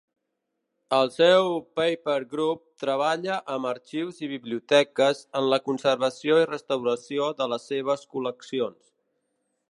[0.99, 1.49] El seu
[1.79, 8.07] Paper Group treballa amb arxius i biblioteques en la conservació i restauració de les seves
[8.17, 8.89] col·leccions.